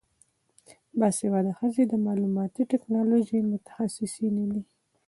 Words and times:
باسواده 0.99 1.51
ښځې 1.59 1.83
د 1.87 1.93
معلوماتي 2.05 2.63
ټیکنالوژۍ 2.71 3.39
متخصصینې 3.51 4.45
دي. 4.53 4.61